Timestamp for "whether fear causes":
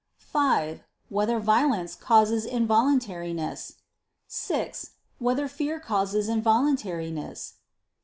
5.19-6.27